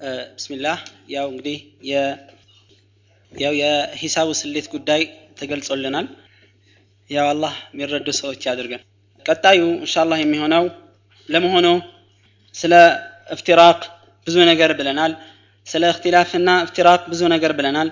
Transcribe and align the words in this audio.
ብስሚላህ። 0.00 0.78
ያው 1.10 1.26
እንግዲህ 1.32 1.58
ያው 3.32 3.52
የሂሳቡ 3.60 4.28
ስሌት 4.40 4.66
ጉዳይ 4.74 5.02
ተገልጾልናል። 5.40 6.06
ያው 7.10 7.26
አላህ 7.32 7.54
የሚረዱ 7.72 8.08
ሰዎች 8.20 8.42
ያድርገን። 8.48 8.82
ቀጣዩ 9.26 9.60
እንሻላህ 9.76 10.18
የሚሆነው 10.22 10.64
ለመሆኑ 11.28 11.66
ስለ 12.54 12.74
እፍትራቅ 13.30 13.78
ብዙ 14.26 14.36
ነገር 14.50 14.70
ብለናል። 14.78 15.12
ስለ 15.66 15.84
እክትላፍና 15.92 16.50
እፍትራቅ 16.64 17.00
ብዙ 17.12 17.22
ነገር 17.34 17.52
ብለናል። 17.58 17.88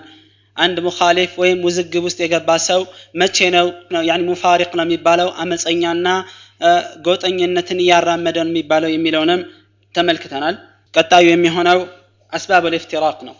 አንድ 0.57 0.77
ሙኻሊፍ 0.87 1.33
ወይም 1.43 1.59
ውዝግብ 1.67 2.03
ውስጥ 2.09 2.19
የገባ 2.23 2.51
ሰው 2.67 2.81
መቼ 3.15 3.37
ነው 3.55 3.67
ያኒ 4.09 4.21
ሙፋሪቅ 4.29 4.71
ነው 4.79 4.85
የሚባለው? 4.87 5.29
አመፀኛና 5.43 6.07
ጎጠኝነትን 7.07 7.79
እያራመደ 7.85 8.37
ነው 8.41 8.53
የሚባለው 8.53 8.91
የሚለውንም 8.93 9.41
ተመልክተናል 9.95 10.55
ቀጣዩ 10.95 11.27
የሚሆነው 11.31 11.79
አስባብ 12.33 12.65
ልፍትራቅ 12.75 13.19
ነው። 13.29 13.37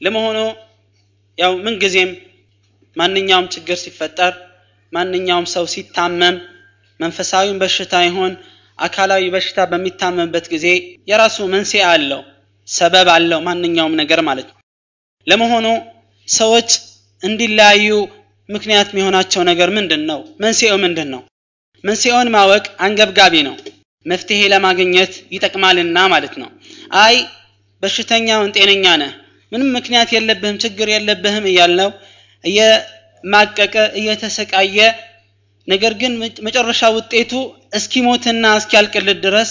ለመሆኑ 0.00 0.38
ያው 1.38 1.52
ምንጊዜም 1.64 2.10
ማንኛውም 2.96 3.46
ችግር 3.54 3.76
ሲፈጠር 3.82 4.34
ማንኛውም 4.92 5.46
ሰው 5.54 5.64
ሲታመም 5.72 6.36
መንፈሳዊም 7.00 7.58
በሽታ 7.62 7.94
ይሆን 8.06 8.32
አካላዊ 8.78 9.24
በሽታ 9.34 9.58
በሚታመምበት 9.70 10.46
ጊዜ 10.52 10.66
የራሱ 11.10 11.36
መንስኤ 11.54 11.82
አለው 11.90 12.22
ሰበብ 12.68 13.08
አለው 13.14 13.40
ማንኛውም 13.46 13.94
ነገር 14.00 14.20
ማለት 14.28 14.48
ነው። 14.50 14.56
ለመሆኑ 15.26 15.66
ሰዎች 16.28 16.70
እንዲለያዩ 17.22 17.88
ምክንያት 18.48 18.88
የሚሆናቸው 18.92 19.42
ነገር 19.50 19.68
ምንድን 19.76 20.02
ነው 20.10 20.20
መንስኤው 20.42 20.76
ምንድን 20.84 21.08
ነው 21.14 21.22
መንስኤውን 21.84 22.28
ማወቅ 22.34 22.64
አንገብጋቢ 22.86 23.34
ነው። 23.48 23.56
መፍትሄ 24.06 24.40
ለማግኘት 24.52 25.12
ይጠቅማልና 25.34 25.98
ማለት 26.12 26.34
ነው 26.40 26.48
አይ 27.00 27.16
በሽተኛውን 27.82 28.52
ጤነኛ 28.56 28.86
ነህ 29.02 29.12
ምንም 29.52 29.68
ምክንያት 29.76 30.08
የለብህም 30.14 30.60
ችግር 30.64 30.88
የለብህም 30.92 31.44
እያልነው 31.50 31.90
እየማቀቀ 32.44 33.74
እየተሰቃየ። 34.00 34.78
ነገር 35.68 35.92
ግን 36.00 36.12
መጨረሻ 36.46 36.82
ውጤቱ 36.96 37.32
እስኪሞትና 37.78 38.44
እስኪያልቅልት 38.60 39.18
ድረስ 39.24 39.48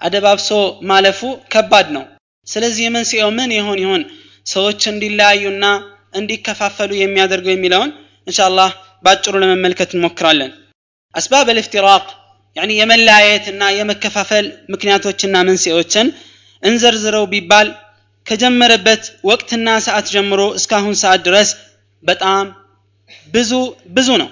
አደባብሶ 0.00 0.50
ማለፉ 0.90 1.20
ከባድ 1.52 1.88
ነው። 1.96 2.04
ስለዚህ 2.46 2.86
መንስኤው 2.96 3.30
ምን 3.38 3.50
ይሆን 3.56 3.78
ይሆን? 3.84 4.02
ሰዎች 4.46 4.80
እንዲለያዩና 4.90 5.64
እንዲከፋፈሉ 6.14 6.90
የሚያደርገው 6.96 7.52
የሚለውን 7.54 7.90
እንሻላህ 8.26 8.70
ባጭሩ 9.04 9.34
ለመመልከት 9.42 9.90
እንሞክራለን። 9.94 10.52
አስባብ 11.14 11.48
ልፍትራቅ 11.56 12.04
የመለያየትና 12.76 13.62
የመከፋፈል 13.78 14.44
ምክንያቶችና 14.72 15.36
መንስኤዎችን 15.48 16.06
እንዘርዝረው 16.66 17.24
ቢባል 17.32 17.68
ከጀመረበት 18.26 19.02
ወቅትና 19.30 19.68
ሰዓት 19.86 20.06
ጀምሮ 20.14 20.42
እስካሁን 20.58 20.94
ሰዓት 21.02 21.20
ድረስ 21.26 21.50
በጣም 22.02 22.46
ብዙ 23.34 23.52
ብዙ 23.96 24.08
ነው። 24.22 24.30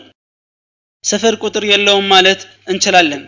ስፍር 1.05 1.35
ቁጥር 1.45 1.65
የለውም 1.71 2.07
ማለት 2.15 2.41
እንችላለን። 2.73 3.23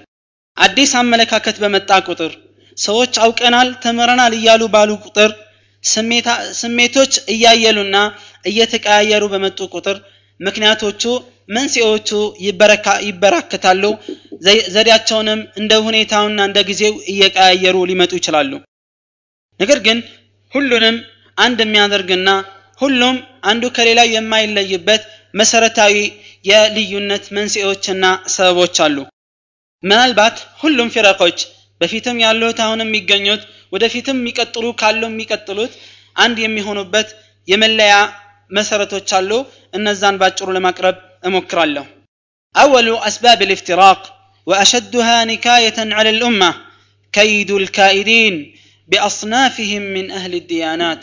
አዲስ 0.56 0.92
አመለካከት 1.00 1.56
በመጣ 1.62 1.90
ቁጥር 2.08 2.32
ሰዎች 2.76 3.12
አውቀናል 3.24 3.68
ተምረናል 3.84 4.32
እያሉ 4.38 4.62
ባሉ 4.74 4.90
ቁጥር 5.06 5.30
ስሜቶች 6.60 7.12
እያየሉና 7.34 7.96
እየተቀያየሩ 8.44 9.24
በመጡ 9.32 9.58
ቁጥር 9.74 9.96
ምክንያቶቹ 10.40 11.02
መንስኤዎቹ 11.48 12.10
ይበራከታሉ። 13.06 13.82
ዘዴያቸውንም 14.74 15.40
እንደ 15.60 15.72
ሁኔታውና 15.86 16.40
እንደ 16.48 16.58
ጊዜው 16.70 16.94
እየቀያየሩ 17.12 17.76
ሊመጡ 17.90 18.12
ይችላሉ 18.18 18.50
ነገር 19.59 19.79
ግን 19.87 19.99
ሁሉንም 20.53 20.97
አንድ 21.37 21.59
የሚያደርግና 21.63 22.29
ሁሉም 22.81 23.15
አንዱ 23.49 23.63
ከሌላው 23.75 24.07
የማይለይበት 24.15 25.03
መሰረታዊ 25.39 25.95
የልዩነት 26.49 27.25
መንስኤዎችና 27.37 28.05
ሰበቦች 28.35 28.77
አሉ 28.85 28.97
ምናልባት 29.83 30.37
ሁሉም 30.63 30.91
ፊረቆች 30.95 31.39
በፊትም 31.81 32.17
ያሉት 32.25 32.57
አሁን 32.65 32.81
የሚገኙት 32.83 33.43
ወደፊትም 33.75 34.17
የሚቀጥሉ 34.21 34.65
ካሉ 34.81 35.01
የሚቀጥሉት 35.09 35.73
አንድ 36.15 36.37
የሚሆኑበት 36.45 37.09
የመለያ 37.47 37.93
መሰረቶች 38.51 39.09
አሉ 39.19 39.31
እነዛን 39.73 40.19
ባጭሩ 40.21 40.47
ለማቅረብ 40.57 40.97
እሞክራለሁ 41.27 41.85
أول 42.55 42.87
أسباب 42.99 43.41
الافتراق 43.41 44.01
وأشدها 44.47 45.25
نكاية 45.25 45.77
على 45.97 46.09
الأمة 46.09 46.49
كيد 47.13 47.51
الكائدين 47.51 48.35
ቢአስናፊህም 48.88 49.86
ምን 49.94 50.06
አህል 50.18 50.34
ዲያናት። 50.50 51.02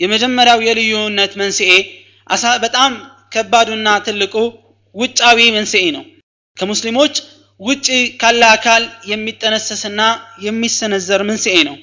የመጀመሪያው 0.00 0.60
የልዩነት 0.66 1.32
መንስኤ 1.40 1.72
በጣም 2.64 2.92
ከባዱና 3.32 3.88
ትልቁ 4.06 4.34
ውጫዊ 4.94 5.38
መንስኤ 5.56 5.84
ነው። 5.96 6.04
ከሙስሊሞች 6.56 7.14
ውጪ 7.60 7.86
ካለ 8.20 8.42
አካል 8.54 8.82
የሚጠነሰስና 9.10 10.00
የሚሰነዘር 10.42 11.22
መንስኤ 11.30 11.56
ነው። 11.68 11.76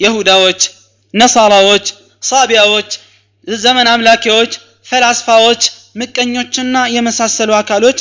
የሁዳዎች 0.00 0.60
ነሳራዎች 1.14 1.86
ሳቢያዎች 2.22 2.90
ዘመን 3.48 3.88
አምላኪዎች 3.92 4.52
ፈላስፋዎች 4.86 5.62
ምቀኞችና 5.96 6.76
የመሳሰሉ 6.94 7.50
አካሎች 7.60 7.98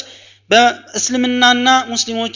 በእስልምናና 0.50 1.70
ሙስሊሞች 1.90 2.36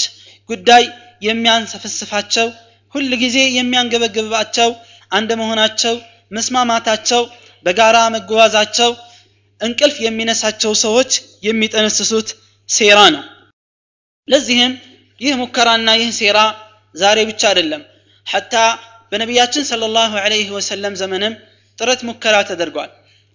ጉዳይ 0.49 0.83
የሚያንሰፈስፋቸው 1.21 2.47
ሁል 2.95 3.11
ጊዜ 3.23 3.37
የሚያንገበግባቸው 3.57 4.69
አንድ 5.11 5.29
መሆናቸው 5.41 5.95
መስማማታቸው 6.31 7.21
በጋራ 7.65 7.97
መጓዛቸው 8.15 8.91
እንቅልፍ 9.61 9.97
የሚነሳቸው 10.05 10.71
ሰዎች 10.83 11.11
የሚጠነስሱት 11.47 12.29
ሴራ 12.69 12.99
ነው። 13.15 13.23
ለዚህም 14.27 14.73
ይህ 15.21 15.33
ሙከራና 15.41 15.89
ይህ 15.99 16.09
ሴራ 16.19 16.39
ዛሬ 16.95 17.19
ብቻ 17.29 17.41
አይደለም። 17.51 17.81
ሐታ 18.27 18.55
በነቢያችን 19.11 19.67
ሰለላሁ 19.71 20.11
ዐለይሂ 20.23 20.47
ወሰለም 20.57 20.93
ዘመንም 21.01 21.33
ጥረት 21.77 22.01
ሙከራ 22.07 22.35
ተደርጓል። 22.49 22.89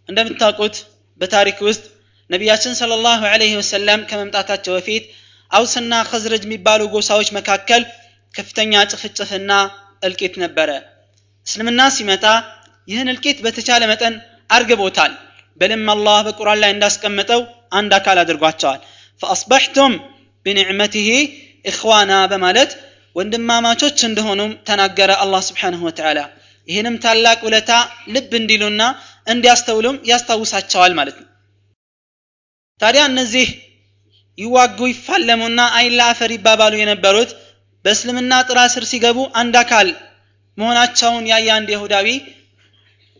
እንደምታውቁት 0.08 0.76
በታሪክ 1.20 1.58
ውስጥ 1.68 1.84
ነቢያችን 2.30 2.74
ሰለላሁ 2.80 3.20
ዐለይሂ 3.32 3.52
ወሰለም 3.60 4.00
ከመምጣታቸው 4.10 4.74
በፊት 4.76 5.04
አውስና 5.50 5.94
ከዝረጅ 6.10 6.42
የሚባሉ 6.46 6.82
ጎሳዎች 6.94 7.28
መካከል 7.38 7.82
ከፍተኛ 8.36 8.72
ጭፍጭፍና 8.92 9.52
እልቂት 10.02 10.34
ነበረ። 10.44 10.70
እስልምና 11.46 11.80
ሲመጣ 11.96 12.24
ይህን 12.88 13.10
እልቂት 13.12 13.38
በተቻለ 13.44 13.82
መጠን 13.92 14.14
አርግቦታል። 14.50 15.12
በልም 15.60 15.84
አላህ 15.92 16.18
በቁርአን 16.26 16.58
ላይ 16.62 16.70
እንዳስቀመጠው 16.74 17.40
አንድ 17.72 17.92
አካል 17.98 18.18
አድርጓቸዋል። 18.22 18.80
ፈአስበሕቱም 19.20 19.92
ቢኒዕመቲህ 20.46 21.08
ኢኽዋና 21.64 22.12
በማለት 22.32 22.72
ወንድማማቾች 23.16 23.98
እንደሆኑም 24.08 24.50
ተናገረ 24.68 25.10
አላህ 25.22 25.40
ስብሓንሁ 25.48 25.80
ወተዓላ። 25.88 26.18
ይህንም 26.68 26.96
ታላቅ 27.04 27.38
ውለታ 27.46 27.72
ልብ 28.08 28.32
እንዲሉና 28.38 28.82
እንዲያስተውሉም 29.26 29.96
ያስታውሳቸዋል 30.10 30.92
ማለት 30.98 31.16
ነው። 31.22 31.28
ታዲያ 32.80 33.02
እነዚህ 33.10 33.46
ይዋጉ 34.38 34.78
ይፋለሙና 34.90 35.60
አይን 35.76 35.94
ለአፈር 35.98 36.30
ይባባሉ 36.34 36.74
የነበሩት 36.78 37.30
በእስልምና 37.86 38.32
ጥራ 38.48 38.58
ስር 38.72 38.84
ሲገቡ 38.90 39.18
አንድ 39.40 39.54
አካል 39.60 39.88
መሆናቸውን 40.58 41.24
ያየ 41.30 41.48
አንድ 41.56 41.68
ይሁዳዊ 41.74 42.08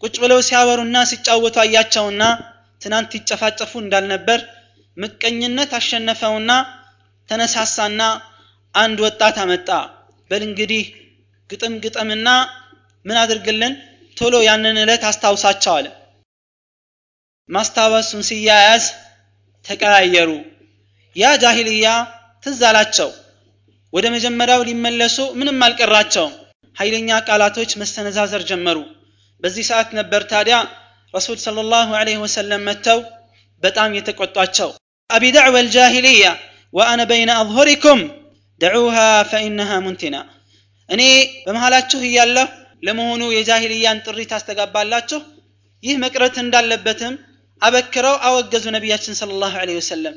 ቁጭ 0.02 0.14
ብለው 0.22 0.40
ሲያወሩና 0.46 0.96
ሲጫወቱ 1.10 1.56
አያቸውና 1.62 2.22
ትናንት 2.80 3.12
ይጨፋጨፉ 3.18 3.72
እንዳልነበር 3.82 4.40
ምቀኝነት 4.96 5.70
አሸነፈውና 5.78 6.50
ተነሳሳና 7.28 8.02
አንድ 8.74 8.98
ወጣት 9.06 9.36
አመጣ። 9.42 9.68
በል 10.30 10.42
እንግዲህ 10.48 10.84
ግጥም 11.50 11.74
ግጥምና 11.84 12.28
ምን 13.04 13.16
አድርግልን? 13.22 13.74
ቶሎ 14.16 14.34
ያንን 14.46 14.80
ዕለት 14.82 15.02
አስታውሳቸው 15.08 15.72
አለ። 15.78 15.86
ማስታወሱን 17.48 18.22
ሲያያዝ 18.28 18.84
ተቀያየሩ። 19.64 20.30
ያ 21.16 21.34
ጃሂልያ 21.42 21.86
ትዝ 22.44 22.60
አላቸው 22.70 23.10
ወደ 23.95 24.05
መጀመሪያው 24.15 24.61
ሊመለሱ 24.69 25.17
ምንም 25.39 25.57
አልቀራቸውም 25.67 26.33
ኃይለኛ 26.75 27.09
ቃላቶች 27.27 27.71
መሰነዛዘር 27.81 28.43
ጀመሩ 28.51 28.77
በዚህ 29.43 29.65
ሰዓት 29.71 29.89
ነበር 29.99 30.21
ታዲያ 30.33 30.57
ረሱል 31.13 31.37
صلى 31.45 31.61
الله 31.65 31.87
عليه 32.01 32.17
وسلم 32.25 32.61
መጥተው 32.69 32.99
በጣም 33.63 33.89
የተቆጧቸው 33.97 34.69
አቢ 35.09 35.23
ደዕወ 35.37 35.55
الجاهلية 35.65 36.31
وأنا 36.73 37.03
بين 37.13 37.29
أظهركم 37.43 37.97
دعوها 38.61 39.09
فإنها 39.31 39.77
منتنة 39.85 40.21
እኔ 40.89 41.01
በመሃላችሁ 41.45 41.99
እያለሁ 42.09 42.47
ለመሆኑ 42.83 43.21
የጃሂልያን 43.37 44.01
ጥሪ 44.05 44.19
ታስተጋባላችሁ 44.31 45.19
ይህ 45.83 45.95
መቅረት 46.03 46.35
እንዳለበትም 46.43 47.13
አበክረው 47.61 48.15
አወገዙ 48.27 48.65
ነቢያችን 48.77 49.13
صلى 49.21 49.33
الله 49.35 49.53
عليه 49.61 49.75
وسلم 49.81 50.13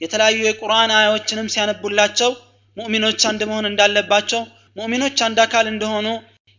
የተለያዩ 0.00 0.38
የቁርአን 0.46 0.90
አያዎችንም 0.98 1.50
ሲያነቡላቸው 1.54 2.30
ሙእሚኖች 2.77 3.21
አንድ 3.29 3.41
መሆን 3.49 3.65
እንዳለባቸው 3.69 4.41
ሙእሚኖች 4.77 5.17
አንድ 5.25 5.39
አካል 5.45 5.65
እንደሆኑ 5.71 6.07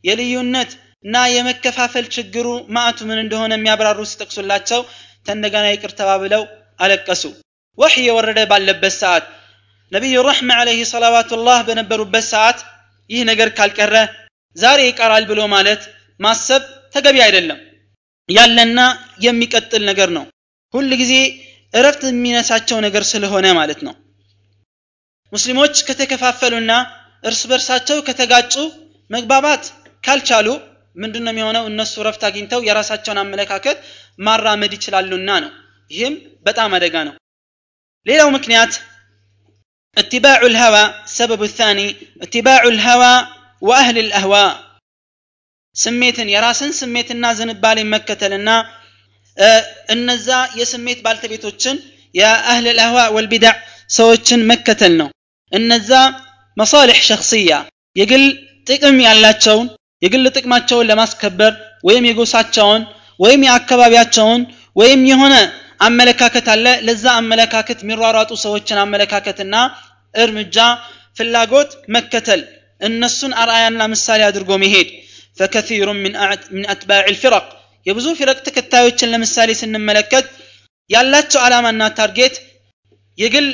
የልዩነት 0.05 0.71
እና 1.05 1.17
የመከፋፈል 1.35 2.07
ችግሩ 2.17 2.47
ማዕቱ 2.75 2.99
ምን 3.09 3.21
እንደሆነ 3.23 3.53
የሚያብራሩ 3.57 4.01
ሲጠቅሱላቸው 4.11 4.81
ተንደገና 5.27 5.67
ይቅር 5.73 5.93
ተባብለው 5.99 6.43
አለቀሱ። 6.81 7.23
ወሕይ 7.79 8.05
የወረደ 8.09 8.41
ባለበት 8.51 8.95
ሰዓት 9.03 9.25
ነቢዩ 9.93 10.17
ረሕመ 10.29 10.51
ዓለይህ 10.61 10.83
ሰላዋቱላህ 10.93 11.59
በነበሩበት 11.69 12.25
ሰዓት 12.33 12.59
ይህ 13.11 13.23
ነገር 13.31 13.49
ካልቀረ 13.59 13.95
ዛሬ 14.57 14.81
ይቀራል 14.87 15.25
ብሎ 15.31 15.41
ማለት 15.55 15.83
ማሰብ 16.21 16.63
ተገቢ 16.95 17.17
አይደለም። 17.27 17.59
ያለና 18.29 18.81
የሚቀጥል 19.27 19.83
ነገር 19.91 20.11
ነው። 20.17 20.25
ሁል 20.75 20.91
ጊዜ 21.01 21.15
እረፍት 21.75 22.03
የሚነሳቸው 22.09 22.79
ነገር 22.87 23.05
ስለሆነ 23.11 23.47
ማለት 23.59 23.81
ነው 23.87 23.95
ሙስሊሞች 25.34 25.76
ከተከፋፈሉና 25.88 26.72
እርስ 27.30 27.42
በርሳቸው 27.52 27.98
ከተጋጩ 28.08 28.54
መግባባት 29.12 29.64
ካልቻሉ 30.04 30.48
ምንድን 31.02 31.24
ነው 31.26 31.32
የሚሆነው 31.34 31.64
እነሱ 31.72 32.04
ረፍት 32.08 32.22
አግኝተው 32.28 32.62
የራሳቸውን 32.68 33.20
አመለካከት 33.24 33.78
ማራመድ 34.28 34.72
ይችላሉና 34.78 35.32
ነው 35.44 35.52
ይህም 35.92 36.14
በጣም 36.48 36.72
አደጋ 36.78 36.96
ነው 37.10 37.16
ሌላው 38.06 38.30
ምክንያት 38.38 38.74
اتباع 39.98 40.40
الهوى 40.44 40.84
السبب 41.10 41.42
الثاني 41.44 41.88
اتباع 42.26 42.62
الهوى 42.66 43.14
وأهل 43.62 43.98
الأهواء 44.06 44.52
ስሜትን 45.76 46.28
የራስን 46.34 46.72
ስሜትና 46.80 47.24
ዝንባሌን 47.40 47.90
መከተልና 47.96 48.50
እነዛ 49.96 50.28
የስሜት 50.60 51.00
ባልተቤቶችን 51.06 51.76
የአህል 52.16 52.66
ልአህዋ 52.78 53.00
ወልቢዳዕ 53.16 53.56
ሰዎችን 53.90 54.42
መከተል 54.52 54.94
ነው 55.02 55.10
እነዛ 55.53 55.91
መሳሊሕ 56.57 56.99
ሸክስያ 57.09 57.53
የግል 57.97 58.25
ጥቅም 58.67 58.99
ያላቸውን 59.07 59.67
የግል 60.03 60.25
ጥቅማቸውን 60.37 60.89
ለማስከበር 60.91 61.53
ወይም 61.85 62.05
የጎሳቸውን 62.09 62.83
ወይም 63.21 63.43
የአካባቢያቸውን 63.47 64.43
ወይም 64.77 65.01
የሆነ 65.11 65.35
አመለካከት 65.81 66.47
አለ 66.55 66.67
ለዛ 66.87 67.05
አመለካከት 67.21 67.79
የሚሯሯጡ 67.83 68.31
ሰዎችን 68.45 68.81
አመለካከትና 68.85 69.55
እርምጃ 70.15 70.57
ፍላጎት 71.19 71.71
መከተል 71.97 72.41
እነሱን 72.81 73.33
አርአያና 73.43 73.83
ምሳሌ 73.95 74.21
አድርጎ 74.29 74.53
መሄድ 74.63 74.89
فكثير 75.39 75.89
من 75.99 76.15
أتباع 76.73 77.05
الفرق 77.15 77.45
የብዙ 77.87 78.09
ፊረቅ 78.19 78.39
ተከታዮችን 78.47 79.13
ለምሳሌ 79.13 79.51
ስንመለከት 79.61 80.27
ያላቸው 80.91 81.41
ዓላማና 81.47 81.83
target 81.99 82.35
የግል 83.19 83.47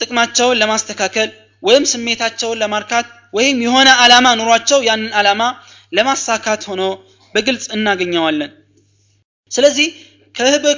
ጥቅማቸውን 0.00 0.58
ለማስተካከል 0.62 1.28
ወይም 1.64 1.84
ስሜታቸውን 1.92 2.60
ለማርካት 2.62 3.06
ወይም 3.34 3.58
የሆነ 3.66 3.88
ዓላማ 4.02 4.26
ኑሯቸው 4.40 4.80
ያንን 4.88 5.12
ዓላማ 5.20 5.42
ለማሳካት 5.92 6.62
ሆኖ 6.70 6.82
በግልጽ 7.34 7.66
እናገኘዋለን። 7.76 8.50
ስለዚህ 9.50 9.88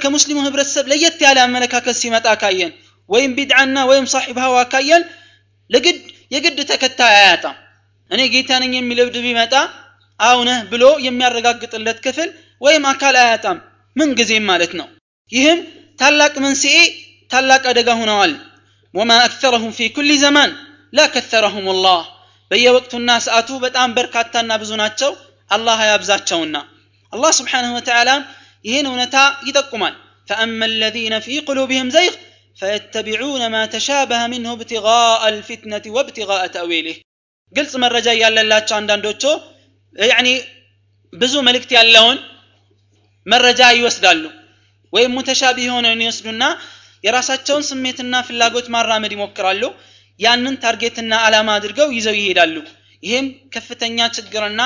ከሙስሊሙ 0.03 0.39
ህብረተሰብ 0.45 0.85
ለየት 0.91 1.19
ያለ 1.25 1.37
አመለካከት 1.45 1.95
ሲመጣ 2.01 2.27
ካየን 2.41 2.71
ወይም 3.09 3.31
ቢድዓና 3.37 3.77
ወይም 3.89 4.05
ሳሒብ 4.13 4.37
ሀዋ 4.43 4.57
ካየን 4.73 5.03
ለግድ 5.69 5.97
የግድ 6.31 6.57
ተከታይ 6.71 7.15
አያጣም። 7.19 7.55
እኔ 8.11 8.21
ጌታ 8.33 8.51
ነኝ 8.63 8.73
የሚል 8.77 8.99
እብድ 9.03 9.15
ቢመጣ 9.25 9.53
አውነህ 10.19 10.59
ብሎ 10.71 10.83
የሚያረጋግጥለት 11.05 11.97
ክፍል 12.05 12.29
ወይም 12.61 12.83
አካል 12.91 13.15
አያጣም 13.23 13.57
ምን 13.95 14.09
ጊዜም 14.19 14.45
ማለት 14.51 14.71
ነው። 14.79 14.87
ይህም 15.31 15.59
ታላቅ 15.99 16.33
መንስኤ 16.45 16.77
ታላቅ 17.31 17.63
አደጋ 17.71 17.89
ሆነዋል። 17.99 18.33
ወማ 18.93 19.11
አክተረሁም 19.25 19.71
ፊ 19.77 19.89
ኩል 19.95 20.09
ዘማን 20.21 20.51
ላ 20.98 21.06
ከተረሁም 21.14 21.66
ላህ 21.86 22.02
በየወቅቱና 22.50 23.10
ሰዓቱ 23.26 23.50
በጣም 23.64 23.90
በርካታና 23.96 24.52
ብዙ 24.62 24.72
ናቸው 24.82 25.12
አላህ 25.50 25.78
አያብዛቸውና 25.84 26.56
አላህ 27.12 27.32
ስብሓንሁ 27.40 27.72
ወተዓላ 27.78 28.10
ይህን 28.64 28.88
እውነታ 28.90 29.16
ይጠቁማል 29.48 29.94
فأما 30.28 30.66
الذين 30.66 31.14
في 31.20 31.34
قلوبهم 31.48 31.86
زيغ 31.90 32.12
فيتبعون 32.60 33.42
ما 33.54 33.62
تشابه 33.66 34.20
منه 34.26 34.50
ابتغاء 34.52 35.20
الفتنة 35.28 35.84
وابتغاء 35.86 36.42
تأويله 36.46 36.96
قلت 37.52 37.72
من 37.76 37.88
رجاء 37.96 38.16
يالا 38.16 38.42
لا 38.42 38.58
عندان 38.70 39.00
دوتشو 39.04 39.32
يعني 39.96 40.34
ብዙ 41.12 41.34
መልእክት 41.46 41.70
ያለውን 41.78 42.18
መረጃ 43.26 43.60
ይወስዳሉ 43.78 44.22
ወይም 44.92 45.10
ሙተሻቢ 45.16 45.58
የሆነውን 45.64 46.00
ይወስዱና 46.04 46.44
የራሳቸውን 47.06 47.64
ስሜትና 47.70 48.14
ፍላጎት 48.28 48.66
ማራመድ 48.74 49.12
ይሞክራሉ 49.16 49.62
ያንን 50.19 50.55
ታርጌትና 50.63 51.13
ዓላማ 51.25 51.49
አድርገው 51.57 51.89
ይዘው 51.97 52.15
ይሄዳሉ 52.19 52.55
ይሄም 53.03 53.25
ከፍተኛ 53.55 54.07
ችግርና 54.15 54.61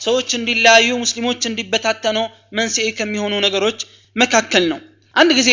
ሰዎች 0.00 0.28
እንዲለያዩ 0.38 0.88
ሙስሊሞች 1.02 1.42
እንዲበታተኑ 1.50 2.18
መንስኤ 2.58 2.86
ከሚሆኑ 2.98 3.34
ነገሮች 3.46 3.78
መካከል 4.16 4.64
ነው 4.72 4.80
አንድ 5.16 5.30
ጊዜ 5.38 5.50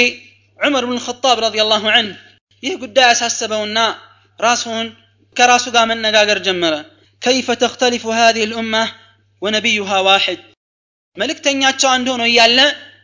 ዑመር 0.60 0.86
ብን 0.90 1.00
ጣብ 1.24 1.38
ረዲየላሁ 1.46 1.84
አንህ 2.00 2.18
ይህ 2.64 2.74
ጉዳይ 2.84 3.08
ያሳሰበውና 3.12 3.80
ራሱን 4.40 4.88
ከራሱ 5.36 5.66
ጋር 5.76 5.86
መነጋገር 5.92 6.40
ጀመረ 6.48 6.76
ከይፈ 7.22 7.50
ተክተሊፉ 7.64 8.06
ሃዚህ 8.18 8.46
ልኡማ 8.52 8.76
ወነቢዩሃ 9.42 9.92
ዋሕድ 10.08 10.42
መልእክተኛቸው 11.18 11.90
አንድ 11.96 12.08
ሆኖ 12.14 12.24
እያለ 12.30 12.60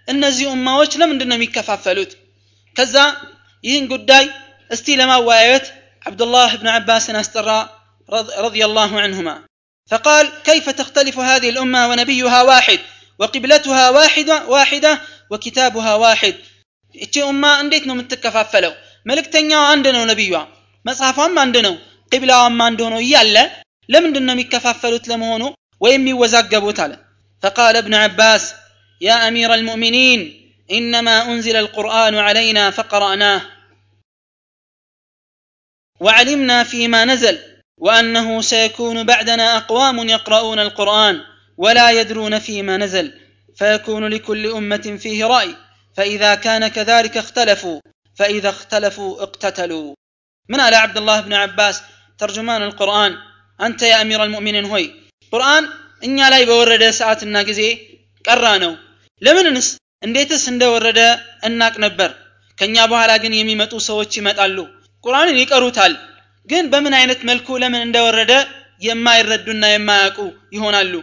እነዚህ 0.07 0.45
ኡማዎች 0.53 0.92
ለምንድን 1.01 1.30
ነው 1.31 1.38
የሚከፋፈሉት 1.38 2.12
ከዛ 2.75 2.95
ይህን 3.63 3.85
ጉዳይ 3.94 4.25
እስቲ 4.71 4.95
ለማወያየት 5.00 5.65
عبدالله 6.06 6.50
بن 6.56 6.67
عباس 6.69 7.11
أسترى 7.11 7.58
رضي 8.46 8.62
الله 8.64 8.91
عنهما 9.00 9.35
فقال 9.91 10.25
كيف 10.44 10.67
تختلف 10.70 11.17
هذه 11.31 11.49
الأمة 11.55 11.81
ونبيها 11.88 12.43
واحد 12.43 12.81
وقبلتها 13.20 13.85
واحدة 13.91 14.37
واحدة 14.55 14.93
وكتابها 15.32 15.94
واحد 16.05 16.35
እቺ 16.94 17.14
ኡማ 17.29 17.44
እንዴት 17.62 17.85
ነው 17.88 17.94
የምትከፋፈለው 17.96 18.73
መልእክተኛው 19.08 19.62
አንድ 19.73 19.87
ነው 19.96 20.02
ነቢዩዋ 20.11 20.37
መጽሐፏም 20.85 21.32
አንድ 21.44 21.56
ነው 21.67 21.75
ቂብላዋም 22.12 22.58
አንድ 22.67 22.79
ሆኖ 22.87 22.94
እያለ 23.05 23.37
ለምንድን 23.88 24.25
ነው 24.29 24.35
የሚከፋፈሉት 24.37 25.05
ለመሆኑ 25.12 25.43
ወይም 25.81 26.05
ይወዛገቡት 26.12 26.79
አለ 26.85 26.93
فقال 27.43 27.75
ابن 27.82 27.94
عباس 28.05 28.44
يا 29.00 29.17
أمير 29.29 29.50
المؤمنين 29.58 30.20
إنما 30.70 31.17
أنزل 31.31 31.56
القرآن 31.64 32.14
علينا 32.26 32.64
فقرأناه 32.76 33.41
وعلمنا 36.00 36.64
فيما 36.64 37.05
نزل 37.05 37.38
وأنه 37.79 38.41
سيكون 38.43 39.06
بعدنا 39.06 39.56
أقوام 39.56 40.08
يقرؤون 40.08 40.58
القرآن 40.58 41.20
ولا 41.58 41.91
يدرون 41.91 42.38
فيما 42.38 42.76
نزل 42.76 43.12
فيكون 43.56 44.06
لكل 44.06 44.46
أمة 44.46 44.99
فيه 45.00 45.24
رأي 45.27 45.55
فإذا 45.96 46.34
كان 46.34 46.69
كذلك 46.69 47.17
اختلفوا 47.17 47.81
فإذا 48.19 48.48
اختلفوا 48.48 49.22
اقتتلوا 49.22 49.94
من 50.48 50.60
على 50.60 50.77
عبد 50.77 50.96
الله 50.96 51.20
بن 51.20 51.32
عباس 51.34 51.82
ترجمان 52.19 52.63
القرآن 52.63 53.17
أنت 53.60 53.82
يا 53.82 54.03
أمير 54.03 54.24
المؤمنين 54.24 54.65
هوي 54.65 55.05
ቁርአን 55.32 55.65
እኛ 56.06 56.19
ላይ 56.32 56.43
በወረደ 56.48 56.84
ሰዓትና 56.98 57.36
ጊዜ 57.48 57.60
ቀራ 58.27 58.44
ነው 58.65 58.72
ለምንንስ 59.24 59.69
እንዴትስ 60.06 60.44
እንደወረደ 60.53 61.01
እናቅ 61.48 61.74
ነበር 61.84 62.10
ከኛ 62.58 62.77
በኋላ 62.91 63.13
ግን 63.22 63.32
የሚመጡ 63.39 63.72
ሰዎች 63.89 64.10
ይመጣሉ 64.19 64.58
ቁርአንን 65.03 65.37
ይቀሩታል። 65.41 65.94
ግን 66.49 66.65
በምን 66.71 66.94
አይነት 66.99 67.19
መልኩ 67.29 67.47
ለምን 67.61 67.81
እንደወረደ 67.85 68.33
የማይረዱና 68.81 69.63
የማያውቁ 69.71 70.19
ይሆናሉ። 70.56 70.94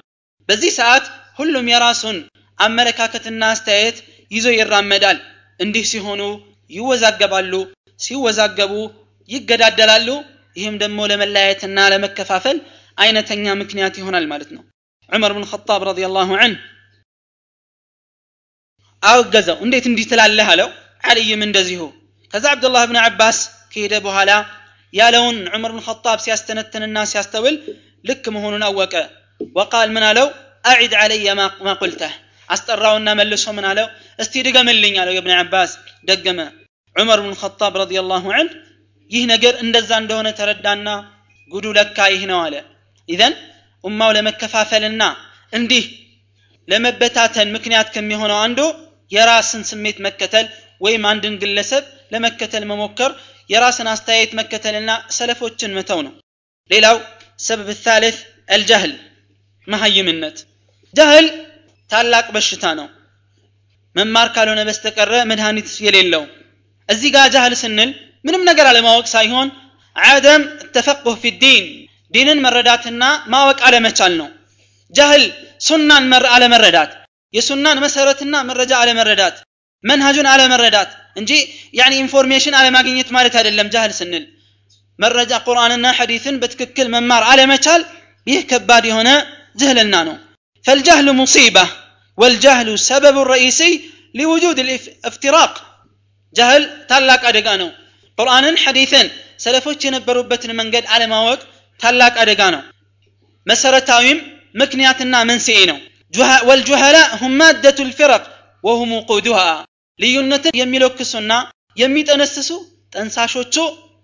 በዚህ 0.49 0.71
ሰዓት 0.79 1.05
ሁሉም 1.39 1.67
የራሱን 1.73 2.17
አመለካከትና 2.59 3.43
አስተያየት 3.55 3.97
ይዞ 4.31 4.47
ይራመዳል። 4.57 5.19
እንዲህ 5.61 5.85
ሲሆኑ 5.91 6.23
ይወዛገባሉ 6.71 7.53
ሲወዛገቡ 8.01 8.73
ይገዳደላሉ። 9.31 10.09
ይህም 10.57 10.77
ደግሞ 10.83 10.99
ለመለያየትና 11.11 11.79
ለመከፋፈል 11.93 12.59
አይነተኛ 12.99 13.47
ምክንያት 13.61 13.95
ይሆናል 14.01 14.27
ማለት 14.33 14.51
ነው። 14.57 14.63
ዑመር 15.11 15.33
ብን 15.37 15.45
ኸጣብ 15.51 15.83
ረዲየላሁ 15.89 16.31
ዐንህ 16.39 16.61
አወገዘው። 19.03 19.57
እንዴት 19.65 19.85
እንዲህ 19.91 20.07
ትላለህ? 20.11 20.47
አለው። 20.53 20.69
አልይም 21.05 21.43
እንደዚሁ። 21.47 21.83
ከዛ 22.33 22.45
አብዱላህ 22.55 22.85
ብን 22.91 22.99
አባስ 23.03 23.39
ከሄደ 23.77 23.95
በኋላ 24.05 24.31
ያለውን 24.95 25.39
ዑመር 25.55 25.71
ብን 25.73 25.83
ኸጣብ 25.87 26.19
ሲያስተነትንና 26.25 26.99
ሲያስተውል 27.11 27.57
ልክ 28.05 28.25
መሆኑን 28.35 28.63
አወቀ። 28.67 28.95
ወቃል 29.57 29.89
ምን 29.95 30.05
አለው? 30.09 30.27
አዒድ 30.65 30.93
አለየ 31.01 31.27
ማ 31.61 31.73
ቁልተህ። 31.81 32.13
አስጠራውና 32.49 33.09
መልሶ 33.19 33.45
ምን 33.57 33.67
አለው? 33.71 33.87
እስቲ 34.19 34.35
ድገምልኝ 34.47 34.95
አለው 35.03 35.15
የብን 35.17 35.35
አባስ 35.37 35.71
ደገመ። 36.09 36.39
ዑመር 36.97 37.19
ብን 37.25 37.35
ኸጣብ 37.43 37.75
ረዲየላሁ 37.83 38.25
ዐንህ 38.37 38.55
ይህ 39.11 39.25
ነገር 39.33 39.55
እንደዛ 39.65 39.91
እንደሆነ 40.03 40.29
ተረዳና 40.39 40.89
ጉዱ 41.53 41.67
ለካ 41.79 41.99
ይህ 42.15 42.23
ነው 42.31 42.41
አለ። 42.47 42.55
ኢዘን 43.09 43.35
ኡማው 43.85 44.11
ለመከፋፈልና 44.17 45.03
እንዲህ 45.53 45.85
ለመበታተን 46.69 47.49
ምክንያት 47.57 47.89
ከሚሆነው 47.95 48.39
አንዱ 48.47 48.61
የራስን 49.13 49.63
ስሜት 49.71 49.99
መከተል 50.07 50.47
ወይም 50.81 51.03
አንድን 51.11 51.35
ግለሰብ 51.43 51.85
ለመከተል 52.13 52.65
መሞከር 52.71 53.11
የራስን 53.51 53.89
አስተያየት 53.93 54.33
መከተልና 54.39 54.91
ሰለፎችን 55.17 55.75
መተው 55.77 56.01
ነው። 56.07 56.15
ሌላው 56.71 56.97
ሰበብ 57.39 57.69
ታሊት 57.85 58.19
አልጀህል 58.49 58.93
መሀይምነት። 59.67 60.37
ጀህል 60.95 61.27
ታላቅ 61.91 62.27
በሽታ 62.35 62.65
ነው። 62.81 62.89
መማር 63.97 64.29
ካልሆነ 64.35 64.61
በስተቀረ 64.69 65.13
መድኃኒት 65.31 65.69
የሌለው። 65.85 66.25
እዚህ 66.89 67.11
ጋር 67.15 67.27
ጃህል 67.35 67.55
ስንል 67.63 67.91
ምንም 68.25 68.43
ነገር 68.49 68.67
አለማወቅ 68.71 69.07
ሳይሆን 69.15 69.49
አደም 69.97 70.43
التفقه 70.75 71.17
في 71.23 71.33
الدين 71.43 71.65
ዲንን 72.15 72.39
መረዳትና 72.45 73.03
ማወቅ 73.33 73.59
አለመቻል 73.69 74.13
ነው። 74.21 74.29
جهل 74.95 75.25
ሱናን 75.61 76.05
አለመረዳት 76.35 76.93
የሱናን 77.35 77.79
መሰረትና 77.85 78.35
መረጃ 78.49 78.73
አለመረዳት 78.83 79.37
መንሃጁን 79.85 80.29
አለመረዳት 80.33 80.91
እንጂ 81.20 81.32
ያኒ 81.80 81.94
ኢንፎርሜሽን 82.04 82.58
አለማግኘት 82.60 83.10
ማለት 83.16 83.36
አይደለም 83.40 83.68
ጃህል 83.74 83.94
ስንል 84.00 84.26
መረጃ 85.00 85.32
ቁርአንና 85.48 85.86
ሐዲስን 86.00 86.36
በትክክል 86.42 86.88
መማር 86.96 87.24
አለመቻል 87.32 87.82
ይህ 88.28 88.42
ከባድ 88.52 88.84
የሆነ 88.92 89.10
ጅህልና 89.62 89.96
ነው 90.10 90.18
فالجهل 90.66 91.08
مصيبة 91.22 91.66
والجهل 92.18 92.70
سبب 92.92 93.16
الرئيسي 93.24 93.72
لوجود 94.16 94.58
الافتراق 94.66 95.54
جهل 96.36 96.62
ታላቅ 96.90 97.22
አደጋ 97.30 97.48
ነው 97.62 97.70
ቁርአንን 98.18 98.56
ሐዲስን 98.64 99.08
ሰለፎች 99.46 99.80
የነበሩበትን 99.86 100.52
መንገድ 100.60 100.86
አለማወቅ 100.96 101.40
ታላቅ 101.80 102.14
አደጋ 102.24 102.42
ነው 102.56 102.62
መሰረታዊም 103.48 104.20
ምክንያትና 104.62 105.14
መንስኤ 105.32 105.60
ነው 105.72 105.80
والجهلاء 106.48 107.10
هم 107.22 107.32
مادة 107.42 107.78
الفرق 107.80 108.24
وهم 108.64 108.90
وقودها 108.98 109.50
ልዩነትን 110.00 110.58
የሚለክሱና 110.62 111.32
የሚጠነስሱ 111.78 112.50
ጠንሳሾቹ 112.94 113.56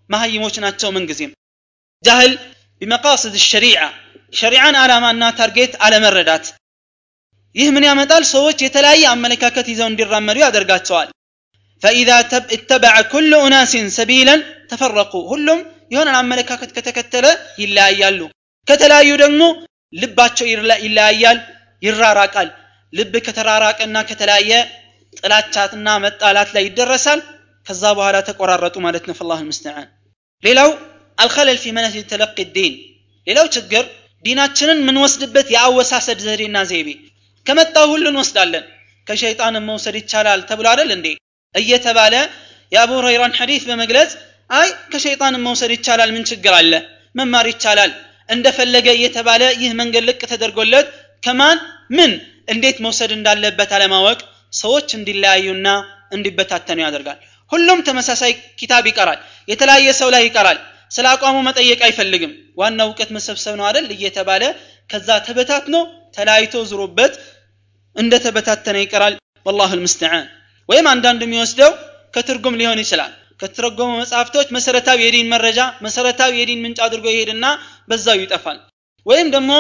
መሀይሞች 0.10 0.56
ናቸው 0.66 0.90
ምንጊዜም 0.96 1.32
ጃህል 2.04 2.34
ቢመቃስድ 2.82 3.36
ሸሪዓ 3.50 3.80
ሸሪዓን 4.34 4.76
ዓላማና 4.84 5.24
ታርጌት 5.40 5.74
አለመረዳት 5.86 6.46
ይህ 7.56 7.68
ምን 7.76 7.86
ያመጣል 7.90 8.24
ሰዎች 8.34 8.58
የተለያየ 8.66 9.04
አመለካከት 9.16 9.68
ይዘው 9.74 9.90
እንዲራመዱ 9.92 10.38
ያደርጋቸዋል 10.46 11.10
فإذا 11.82 12.18
اتبع 12.58 12.96
كل 13.14 13.32
أناس 13.48 13.74
سبيلا 14.00 14.36
تفرقوا 14.72 15.24
ሁሉም 15.32 15.60
የሆነን 15.94 16.16
አመለካከት 16.22 16.70
ከተከተለ 16.76 17.26
ይለያያሉ 17.62 18.20
ከተለያዩ 18.68 19.10
ደግሞ 19.24 19.42
ልባቸው 19.94 20.46
ይለያያል 20.86 21.38
ይራራቃል 21.84 22.50
ልብ 22.94 23.14
ከተራራቀና 23.26 23.98
ከተለያየ 24.10 24.52
ጥላቻትና 25.20 25.88
መጣላት 26.06 26.50
ላይ 26.56 26.64
ይደረሳል 26.68 27.20
ከዛ 27.68 27.84
በኋላ 27.98 28.18
ተቆራረጡ 28.30 28.76
ማለት 28.88 29.04
ነው 29.08 29.16
فالله 29.20 29.40
المستعان 29.46 29.88
ሌላው 30.44 30.70
الخلل 31.18 31.58
في 31.64 31.70
منهج 31.78 31.96
تلقي 32.12 32.44
الدين 32.48 32.74
ሌላው 33.28 33.46
ችግር 33.56 33.84
ዲናችንን 34.26 34.80
ምንወስድበት 34.88 35.48
የአወሳሰድ 35.56 36.20
ዘዴና 36.28 36.58
ዘይቤ 36.70 36.88
ከመጣው 37.46 37.86
ሁሉ 37.94 38.06
እንወስዳለን 38.12 38.64
ከሸይጣን 39.08 39.56
መውሰድ 39.70 39.96
ይቻላል 40.02 40.40
ተብሎ 40.50 40.66
አይደል 40.72 40.90
እንዴ 40.98 41.08
እየተባለ 41.56 42.14
የአቡ 42.72 42.92
ሁረይራን 43.00 43.36
ሐዲስ 43.40 43.64
በመግለጽ 43.70 44.12
አይ 44.60 44.70
ከሸይጣን 44.92 45.36
መውሰድ 45.46 45.72
ይቻላል 45.76 46.10
ምን 46.16 46.24
ችግር 46.32 46.54
አለ 46.60 46.74
መማር 47.20 47.46
ይቻላል 47.54 47.92
እንደፈለገ 48.30 48.88
እየተባለ 48.98 49.44
ይህ 49.62 49.72
መንገድ 49.82 50.04
ልቅ 50.10 50.22
ተደርጎለት 50.32 50.88
ከማን 51.24 51.58
ምን 51.98 52.12
እንዴት 52.54 52.78
መውሰድ 52.86 53.12
እንዳለበት 53.18 53.72
አለማወቅ 53.78 54.20
ሰዎች 54.53 54.89
እንዲለያዩና 54.99 55.69
እንዲበታተኑ 56.13 56.79
ያደርጋል። 56.85 57.19
ሁሉም 57.51 57.79
ተመሳሳይ 57.89 58.33
ኪታብ 58.61 58.85
ይቀራል። 58.91 59.19
የተለያየ 59.49 59.89
ሰው 60.01 60.09
ላይ 60.15 60.23
ይቀራል። 60.27 60.59
ስለ 60.91 61.07
አቋሙ 61.13 61.37
መጠየቅ 61.49 61.81
አይፈልግም። 61.87 62.33
ዋናው 62.61 62.89
እውቀት 62.91 63.11
መሰብሰብ 63.17 63.55
ነው 63.59 63.65
አይደል? 63.69 63.87
እየተባለ 63.97 64.43
ከዛ 64.91 65.09
ተበታትኖ 65.27 65.75
ተለያይቶ 66.17 66.55
ዝሮበት 66.71 67.13
እንደ 67.97 68.13
ተበታተነ 68.25 68.77
ይቀራል። 68.83 69.15
ወላሁ 69.47 69.71
ልምስተዓን 69.79 70.27
ወይም 70.69 70.87
አንዳንዱ 70.93 71.21
የሚወስደው 71.27 71.73
ከትርጉም 72.15 72.59
ሊሆን 72.61 72.81
ይችላል። 72.85 73.13
ከተረጎሙ 73.41 73.91
መጽሐፍቶች 74.01 74.49
መሰረታዊ 74.57 74.99
የዲን 75.05 75.31
መረጃ 75.33 75.61
መሰረታዊ 75.87 76.33
የዲን 76.41 76.61
ምንጭ 76.65 76.79
አድርጎ 76.87 77.07
ይሄድና 77.13 77.47
በዛው 77.91 78.19
ይጠፋል። 78.23 78.59
ወይም 79.07 79.29
ደግሞ 79.35 79.53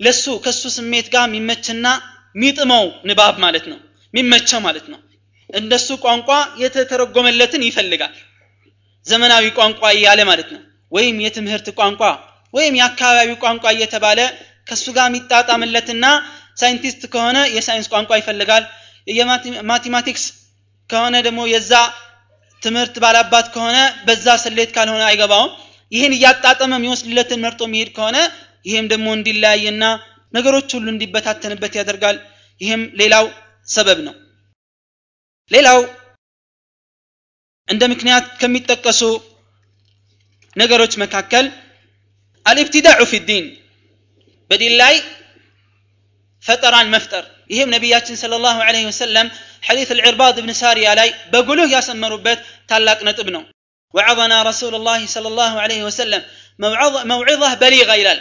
ለሱ 0.00 0.24
ከሱ 0.44 0.62
ስሜት 0.76 1.06
ጋር 1.14 1.24
የሚመችና 1.26 1.86
ሚጥመው 2.36 2.84
ንባብ 3.08 3.36
ማለት 3.44 3.64
ነው። 3.72 3.78
የሚመቸው 4.14 4.60
ማለት 4.66 4.86
ነው። 4.92 5.00
እንደሱ 5.50 5.88
ቋንቋ 6.04 6.30
የተተረጎመለትን 6.62 7.62
ይፈልጋል። 7.68 8.14
ዘመናዊ 9.06 9.44
ቋንቋ 9.58 9.82
እያለ 9.96 10.20
ማለት 10.30 10.48
ነው። 10.54 10.62
ወይም 10.92 11.16
የትምህርት 11.24 11.68
ቋንቋ 11.78 12.02
ወይም 12.54 12.74
የአካባቢ 12.78 13.30
ቋንቋ 13.42 13.64
እየተባለ 13.74 14.20
ከሱ 14.66 14.84
ጋር 14.96 15.06
የሚጣጣምለትና 15.08 16.04
ሳይንቲስት 16.60 17.02
ከሆነ 17.12 17.38
የሳይንስ 17.54 17.88
ቋንቋ 17.92 18.10
ይፈልጋል። 18.20 18.64
የማቴማቲክስ 19.08 20.24
ከሆነ 20.90 21.14
ደግሞ 21.26 21.40
የዛ 21.52 21.72
ትምህርት 22.62 22.94
ባላባት 23.02 23.46
ከሆነ 23.54 23.76
በዛ 24.06 24.26
ስሌት 24.44 24.70
ካልሆነ 24.76 25.02
አይገባውም። 25.08 25.52
ይህን 25.92 26.14
እያጣጠመ 26.16 26.72
የሚወስድለትን 26.78 27.42
መርጦ 27.44 27.60
የሚሄድ 27.68 27.90
ከሆነ 27.96 28.16
ይህም 28.66 28.86
ደግሞ 28.92 29.08
እንዲለያይና 29.16 29.84
ነገሮች 30.34 30.68
ሁሉ 30.76 30.86
እንዲበታተንበት 30.92 31.74
ያደርጋል። 31.78 32.16
ይህም 32.60 32.82
ሌላው 33.00 33.26
ሰበብ 33.67 33.99
ነው 34.07 34.15
ሌላው 35.51 35.79
እንደ 37.67 37.83
ምክንያት 37.93 38.25
ከሚጠቀሱ 38.41 39.01
ነገሮች 40.61 40.93
መካከል 41.03 41.45
አልኢብትዳዑ 42.45 43.01
ፊ 43.11 43.19
ዲን 43.29 43.45
በዲን 44.51 44.73
ላይ 44.81 44.95
ፈጠራን 46.43 46.87
መፍጠር 46.95 47.23
ይህም 47.53 47.69
ነቢያችን 47.75 48.15
صلى 48.23 48.35
الله 48.39 48.57
عليه 48.67 48.85
وسلم 48.91 49.25
حديث 49.67 49.89
العرباض 49.91 50.35
بن 50.39 50.51
ساريا 50.53 50.91
ላይ 50.99 51.09
በጉልህ 51.31 51.67
ያሰመሩበት 51.75 52.39
ታላቅ 52.69 52.99
ነጥብ 53.07 53.27
ነው 53.35 53.43
وعظنا 53.93 54.37
رسول 54.49 54.73
الله 54.75 55.01
صلى 55.15 55.27
الله 55.31 55.53
عليه 55.63 55.81
وسلم 55.87 56.21
موعظة 57.11 57.49
بليغة 57.63 57.93
ይላል 58.01 58.19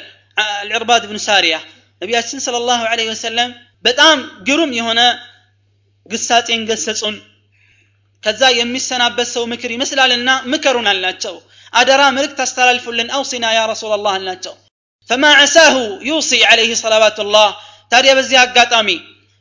العرباض 0.67 1.03
بن 1.11 1.19
ساريا 1.29 1.61
ነቢያችን 2.03 2.39
صلى 2.47 2.59
الله 2.62 2.81
عليه 2.93 3.09
وسلم 3.15 3.49
በጣም 3.85 4.17
ግሩም 4.49 4.71
የሆነ 4.79 5.01
ግሳጼን 6.08 6.62
ገሰጹን። 6.70 7.16
ከዛ 8.24 8.42
የሚሰናበት 8.60 9.28
ሰው 9.36 9.44
ምክር 9.52 9.72
ይመስላልና 9.76 10.30
ምከሩን 10.52 10.88
አልናቸው። 10.92 11.36
አደራ 11.74 12.02
መልእክት 12.16 12.40
አስተላልፉልን። 12.46 13.12
አውሲና 13.18 13.46
ያ 13.56 13.62
ረሱላ 13.72 13.94
ላህ 14.04 14.14
አልናቸው። 14.18 14.54
ፈማ 15.10 15.24
ዓሳሁ 15.42 15.76
ዩሲ 16.10 16.32
ዓለይህ 16.50 16.74
ሰላዋቱ 16.82 17.20
ላህ 17.36 17.50
ታዲያ 17.92 18.12
በዚህ 18.18 18.38
አጋጣሚ 18.44 18.90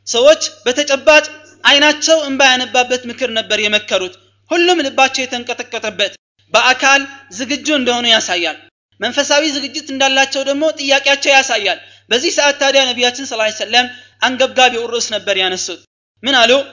ሰዎች 0.07 0.41
በተጨባጭ 0.65 1.25
አይናቸው 1.63 2.17
እንባ 2.29 2.41
ያነባበት 2.51 3.01
ምክር 3.09 3.29
ነበር 3.39 3.59
የመከሩት። 3.61 4.13
ሁሉም 4.51 4.83
ልባቸው 4.85 5.21
የተንቀጠቀጠበት 5.23 6.13
በአካል 6.53 7.01
ዝግጁ 7.37 7.67
እንደሆኑ 7.77 8.05
ያሳያል። 8.09 8.57
መንፈሳዊ 8.99 9.43
ዝግጅት 9.55 9.87
እንዳላቸው 9.93 10.41
ደግሞ 10.49 10.63
ጥያቄያቸው 10.79 11.31
ያሳያል። 11.35 11.79
በዚህ 12.11 12.31
ሰዓት 12.37 12.55
ታዲያ 12.61 12.81
ነቢያችን 12.89 13.25
ስ 13.25 13.33
ሰለም 13.59 13.87
አንገብጋቢው 14.21 14.85
ርዕስ 14.93 15.07
ነበር 15.15 15.35
ያነሱት 15.43 15.81
من 16.21 16.35
قالوا 16.35 16.65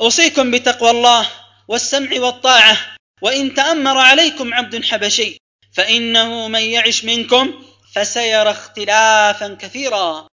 أوصيكم 0.00 0.50
بتقوى 0.50 0.90
الله 0.90 1.28
والسمع 1.68 2.20
والطاعة 2.20 2.76
وإن 3.22 3.54
تأمر 3.54 3.98
عليكم 3.98 4.54
عبد 4.54 4.84
حبشي 4.84 5.38
فإنه 5.72 6.48
من 6.48 6.60
يعش 6.60 7.04
منكم 7.04 7.64
فسيرى 7.94 8.50
اختلافا 8.50 9.54
كثيرا. 9.54 10.28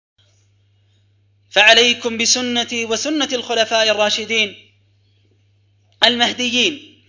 فعليكم 1.50 2.19
بسنتي 2.19 2.85
وسنة 2.85 3.29
الخلفاء 3.33 3.91
الراشدين 3.91 4.57
المهديين 6.05 7.05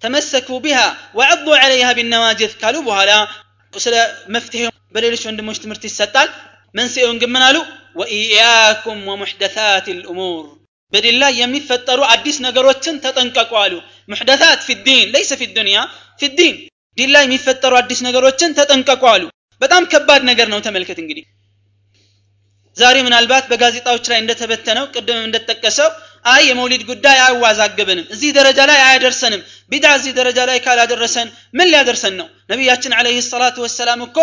تمسكوا 0.00 0.60
بها 0.60 0.96
وعضوا 1.14 1.56
عليها 1.56 1.92
بالنواجذ. 1.92 2.52
قالوا 2.52 2.82
بها 2.82 3.04
لا 3.04 3.28
مفتهم 4.28 4.70
بليلش 4.90 5.26
عند 5.26 5.40
مجتمرتي 5.40 5.86
الستال 5.86 6.28
من 6.76 6.86
سيون 6.94 7.18
قمنا 7.22 7.66
وإياكم 7.98 8.96
ومحدثات 9.08 9.86
الأمور. 9.96 10.44
بدل 10.92 11.08
الله 11.14 11.28
يمي 11.28 11.60
فتروا 11.60 12.06
عديس 12.12 12.36
نقر 12.46 12.64
وچن 12.70 12.96
تتنققوا 13.04 13.80
محدثات 14.08 14.60
في 14.66 14.72
الدين 14.78 15.04
ليس 15.14 15.30
في 15.40 15.44
الدنيا 15.44 15.82
في 16.18 16.26
الدين. 16.30 16.68
دي 16.96 17.04
الله 17.04 17.20
يمي 17.24 17.38
فتروا 17.38 17.78
عديس 17.78 18.00
نقر 18.06 18.22
وچن 18.30 18.50
تتنققوا 18.58 19.18
له 19.18 19.28
بدام 19.60 19.84
كبار 19.92 20.20
نقرنا 20.28 20.56
وتملكة 20.56 21.00
انقدي 21.00 21.24
زاري 22.80 23.02
من 23.02 23.12
البات 23.12 23.44
بقازي 23.50 23.80
طاوش 23.80 24.10
راي 24.10 24.18
اندتبتنا 24.18 24.82
وقدم 24.82 25.16
اندتكسو 25.16 25.88
አይ 26.26 26.42
የመውሊድ 26.46 26.82
ጉዳይ 26.88 27.18
አያዋዛግብንም። 27.18 28.06
እዚህ 28.14 28.30
ደረጃ 28.38 28.58
ላይ 28.70 28.78
አያደርሰንም። 28.84 29.42
ቢድዓ 29.72 29.90
እዚህ 29.98 30.12
ደረጃ 30.18 30.38
ላይ 30.48 30.58
ካላደረሰን 30.64 31.28
ምን 31.54 31.68
ሊያደርሰን 31.72 32.14
ነው? 32.20 32.26
ነቢያችን 32.50 32.92
አለይሂ 32.98 33.18
ሰላቱ 33.26 33.56
ወሰላም 33.64 34.00
እኮ 34.06 34.18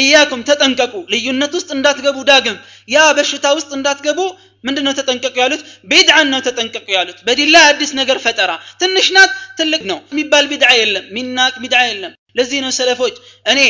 እያኩም 0.00 0.42
ተጠንቀቁ 0.48 0.94
ልዩነት 1.12 1.52
ውስጥ 1.58 1.70
እንዳትገቡ 1.76 2.16
ዳግም። 2.30 2.56
ያ 2.88 3.06
በሽታ 3.18 3.46
ውስጥ 3.58 3.70
እንዳትገቡ 3.78 4.20
ምንድን 4.64 4.84
ነው 4.86 4.94
ተጠንቀቁ 4.98 5.34
ያሉት? 5.42 5.60
ቢድዓን 5.90 6.26
ነው 6.32 6.40
ተጠንቀቁ 6.46 6.86
ያሉት። 6.96 7.18
በዲን 7.26 7.50
ላይ 7.54 7.64
አዲስ 7.70 7.90
ነገር 8.00 8.18
ፈጠራ። 8.24 8.50
ትንሽ 8.80 9.06
ናት 9.16 9.30
ትልቅ 9.58 9.82
ነው። 9.90 9.98
የሚባል 10.10 10.44
ቢድዓ 10.52 10.70
የለም 10.78 11.06
ሚናቅ 11.16 11.54
ቢድዓ 11.62 11.82
የለም። 11.88 12.14
ለዚህ 12.38 12.58
ነው 12.64 12.72
ሰለፎች 12.78 13.14
እኔ 13.46 13.60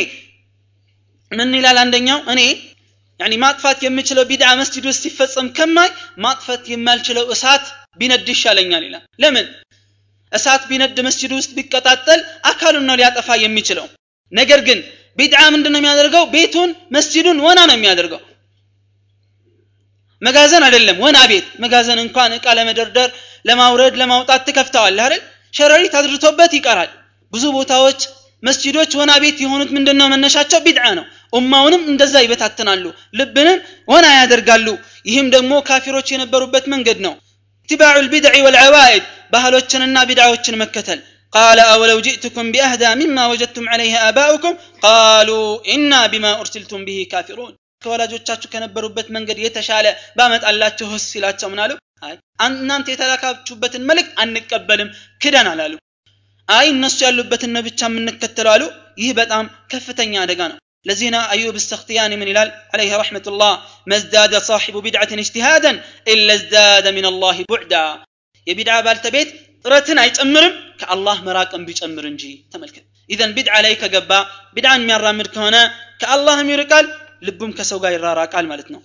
ምን 1.31 1.49
ይላል 1.57 1.77
አንደኛው? 1.81 2.19
እኔ 2.31 2.41
ያኒ 3.19 3.33
ማጥፋት 3.43 3.79
የምችለው 3.85 4.23
ቢድዓ 4.29 4.49
መስጂድ 4.59 4.85
ውስጥ 4.89 5.01
ሲፈጸም 5.05 5.47
ከማይ 5.57 5.89
ማጥፋት 6.25 6.63
የማልችለው 6.71 7.25
እሳት 7.33 7.65
ቢነድ 7.99 8.27
ይሻለኛል 8.33 8.83
ይላል። 8.87 9.03
ለምን? 9.23 9.47
እሳት 10.31 10.63
ቢነድ 10.69 10.97
መስጂድ 11.07 11.31
ውስጥ 11.37 11.51
ቢቀጣጠል 11.57 12.19
አካሉን 12.51 12.85
ነው 12.89 12.97
ሊያጠፋ 12.99 13.29
የሚችለው። 13.43 13.87
ነገር 14.31 14.59
ግን 14.67 14.79
ቢድዓ 15.17 15.41
ምንድን 15.53 15.71
ነው 15.73 15.79
የሚያደርገው? 15.81 16.23
ቤቱን 16.35 16.69
መስጂዱን 16.95 17.37
ወና 17.45 17.59
ነው 17.69 17.75
የሚያደርገው። 17.77 18.21
መጋዘን 20.21 20.63
አይደለም 20.67 20.97
ወና 21.03 21.17
ቤት። 21.31 21.47
መጋዘን 21.63 21.99
እንኳን 22.05 22.31
እቃ 22.37 22.47
ለመደርደር 22.57 23.09
ለማውረድ 23.45 23.93
ለማውጣት 24.01 24.41
ትከፍተዋለህ 24.47 25.03
አይደል? 25.05 25.21
ሸረሪት 25.53 25.93
አድርቶበት 25.99 26.51
ይቀራል። 26.57 26.89
ብዙ 27.33 27.43
ቦታዎች 27.57 27.99
መስጂዶች 28.43 28.91
ወና 28.99 29.11
ቤት 29.23 29.37
የሆኑት 29.43 29.69
ምንድነው 29.75 30.07
መነሻቸው? 30.13 30.59
ቢድዓ 30.65 30.85
ነው 30.97 31.05
ኡማውንም 31.32 31.82
እንደዛ 31.92 32.14
ይበታትናሉ 32.24 32.84
ልብንም 33.18 33.58
ወና 33.88 34.06
ያደርጋሉ 34.18 34.66
ይህም 35.10 35.28
ደግሞ 35.34 35.52
ካፊሮች 35.68 36.08
የነበሩበት 36.14 36.66
መንገድ 36.74 37.00
ነው 37.06 37.14
اتباع 37.68 37.94
البدع 38.04 38.34
والعوائد 38.44 39.02
ባህሎችንና 39.32 39.96
ቢድዓዎችን 40.08 40.58
መከተል 40.62 40.98
قال 41.32 41.58
أولو 41.72 41.98
جئتكم 42.06 42.44
بأهدى 42.54 42.90
مما 43.00 43.22
وجدتم 43.30 43.64
عليه 43.72 43.94
آباؤكم 44.08 44.52
قالوا 44.86 45.46
إنا 45.74 46.00
بما 46.12 46.30
أرسلتم 46.42 46.80
به 46.88 46.98
كافرون 47.12 47.52
ከወላጆቻችሁ 47.82 48.48
ከነበሩበት 48.52 49.06
መንገድ 49.16 49.38
የተሻለ 49.44 49.86
ባመጣላችሁ 50.18 50.86
ህስ 50.92 51.04
ሲላቸው 51.12 51.48
ምን 51.52 51.60
አሉ 51.64 51.72
አይ 52.06 52.14
እናንተ 52.46 52.86
የተላካችሁበትን 52.92 53.82
መልእክት 53.88 54.12
አንቀበልም 54.22 54.88
ክደን 55.22 55.48
አላሉ 55.52 55.72
አይ 56.48 56.66
እነሱ 56.74 56.98
ያሉበትን 57.06 57.52
ነው 57.56 57.62
ብቻ 57.68 57.80
የምንከተለው 57.90 58.52
አሉ 58.54 58.62
ይህ 59.02 59.10
በጣም 59.20 59.44
ከፍተኛ 59.72 60.12
አደጋ 60.24 60.40
ነው 60.52 60.58
ለዚህ 60.85 61.07
ነው 61.13 61.23
አዩብ 61.33 61.55
እስተክትያኒ 61.59 62.13
ምን 62.19 62.29
ይላል 62.31 62.49
አለይህ 62.73 62.93
ረሕመቱላህ 63.01 63.51
መዝዳደ 63.91 64.33
ሳሒቡ 64.47 64.75
ቢድዓትን 64.85 65.21
እጅትሃደን 65.23 65.77
ኢላ 66.11 66.29
ዝዳደ 66.41 66.87
ምን 66.97 67.05
አላህ 67.11 67.37
ቡዕዳ 67.51 67.73
የቢድዓ 68.47 68.77
ባልተቤት 68.85 69.29
ጥረትን 69.65 69.97
አይጨምርም 70.03 70.53
ከአላህ 70.81 71.17
መራቅን 71.27 71.65
ቢጨምር 71.67 72.05
እንጂ 72.11 72.23
ተመልከት 72.53 72.83
ኢዘን 73.09 73.31
ቢድዓ 73.37 73.55
ላይ 73.65 73.73
ከገባ 73.81 74.11
ቢድዓን 74.55 74.81
የሚያራምድ 74.83 75.27
ከሆነ 75.35 75.57
ከአላህም 76.01 76.49
ይርቃል 76.53 76.85
ልቡም 77.27 77.51
ከሰው 77.57 77.79
ጋር 77.83 77.93
ይራራቃል 77.95 78.45
ማለት 78.51 78.67
ነው 78.75 78.81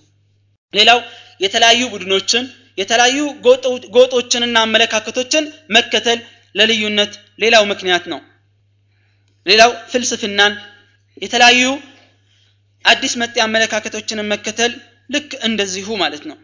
ሌላው 0.73 0.99
የተለያዩ 1.41 1.81
ቡድኖችን 1.93 2.43
የተለያዩ 2.77 3.17
ጎጦችንና 3.95 4.57
አመለካከቶችን 4.65 5.43
መከተል 5.75 6.19
ለልዩነት 6.55 7.13
ሌላው 7.39 7.63
ምክንያት 7.71 8.05
ነው። 8.11 8.19
ሌላው 9.45 9.71
ፍልስፍናን 9.91 10.53
የተለያዩ 11.17 11.61
አዲስ 12.85 13.13
መጤ 13.21 13.35
አመለካከቶችንን 13.43 14.29
መከተል 14.33 14.71
ልክ 15.09 15.29
እንደዚሁ 15.47 15.87
ማለት 16.01 16.23
ነው። 16.29 16.37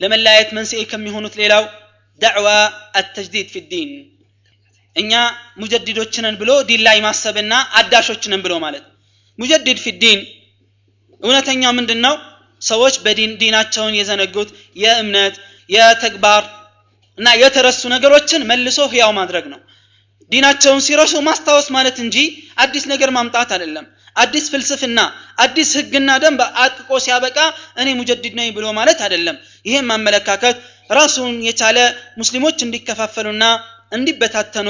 ለመለያየት 0.00 0.50
መንስኤ 0.56 0.80
ከሚሆኑት 0.90 1.34
ሌላው 1.40 1.64
ዳዕዋ 2.20 2.48
አተጅዲድ 3.00 3.48
ፊ 3.54 3.62
ዲን። 3.70 3.90
እኛ 4.96 5.12
ሙጀዲዶችንን 5.60 6.34
ብሎ 6.40 6.50
ዲን 6.68 6.82
ላይ 6.86 6.98
ማሰብና 7.06 7.54
አዳሾችንን 7.80 8.42
ብሎ 8.44 8.54
ማለት። 8.64 8.84
ሙጀዲድ 9.38 9.78
ፊ 9.84 9.92
ዲን 10.02 10.20
እውነተኛው 11.22 11.72
ምንድን 11.78 12.00
ነው 12.06 12.14
ሰዎች 12.62 12.94
በዲን 13.04 13.32
ዲናቸውን 13.40 13.96
የዘነጉት 13.98 14.50
የእምነት 14.76 15.34
የተግባር 15.70 16.42
እና 17.18 17.28
የተረሱ 17.42 17.82
ነገሮችን 17.94 18.46
መልሶ 18.50 18.78
ህያው 18.92 19.12
ማድረግ 19.18 19.44
ነው 19.52 19.60
ዲናቸውን 20.32 20.80
ሲረሱ 20.86 21.14
ማስታወስ 21.26 21.68
ማለት 21.76 21.96
እንጂ 22.04 22.16
አዲስ 22.62 22.84
ነገር 22.92 23.10
ማምጣት 23.16 23.50
አይደለም። 23.56 23.86
አዲስ 24.16 24.44
ፍልስፍና 24.52 25.00
አዲስ 25.38 25.70
ህግና 25.78 26.10
ደንብ 26.22 26.40
አጥቆ 26.62 26.90
ሲያበቃ 27.04 27.38
እኔ 27.80 27.88
ሙጀዲድ 27.98 28.34
ነኝ 28.38 28.48
ብሎ 28.56 28.66
ማለት 28.78 28.98
አይደለም። 29.06 29.36
ይህም 29.66 29.88
አመለካከት 29.96 30.56
ራሱን 30.90 31.34
የቻለ 31.48 31.78
ሙስሊሞች 32.20 32.58
እንዲከፋፈሉና 32.66 33.44
እንዲበታተኑ 33.96 34.68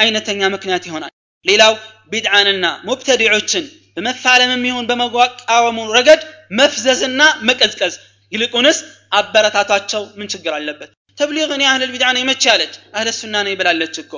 አይነተኛ 0.00 0.42
ምክንያት 0.54 0.84
ይሆናል። 0.88 1.12
ሌላው 1.44 1.74
ቢድዓንና 2.12 2.66
ሙብተዲዖችን 2.88 3.64
በመፋለምም 3.96 4.64
ይሁን 4.68 4.88
በመቋወሙ 4.90 5.78
ረገድ 5.96 6.20
መፍዘዝና 6.58 7.20
መቀዝቀዝ 7.48 7.94
ይልቁንስ 8.32 8.78
አበረታቷቸው 9.18 10.02
ምን 10.18 10.28
ችግር 10.32 10.52
አለበት? 10.56 10.90
ተብሊግ 11.18 11.50
እኔ 11.56 11.62
አህል 11.68 11.82
ልቢድዓ 11.84 12.08
ነኝ 12.16 12.24
መቼ 12.30 12.42
አለች 12.52 12.74
አህለ 12.94 13.08
ሱና 13.18 13.34
ነኝ 13.46 13.54
ብላለች 13.60 13.96
እኮ 14.02 14.12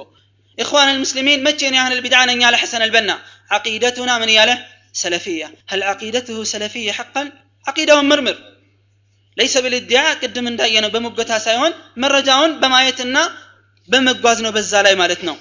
إخوان 0.60 0.88
المسلمين 0.90 1.44
متى 1.44 1.68
أهل 1.70 1.94
البدعة 1.94 2.46
على 2.46 2.58
حسن 2.58 2.82
البنا 2.82 3.20
عقيدتنا 3.52 4.18
من 4.18 4.30
ياله 4.30 4.66
سلفية 4.94 5.48
هل 5.68 5.84
عقيدته 5.84 6.44
سلفية 6.44 6.92
حقا 6.92 7.32
عقيدة 7.68 8.02
مرمر 8.02 8.38
ليس 9.38 9.58
بالادعاء 9.58 10.18
قد 10.18 10.40
من 10.40 10.56
داينا 10.56 10.88
بمقتها 10.88 11.38
سايون 11.38 11.72
مرجعون 11.98 12.60
بمايتنا 12.60 13.32
بمقوازنا 13.90 14.50
بالزالاي 14.50 14.96
مالتنا 14.96 15.36